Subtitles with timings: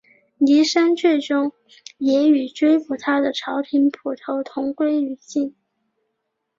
[0.39, 1.51] 倪三最终
[1.99, 5.55] 也与追捕他的朝廷捕头同归于尽。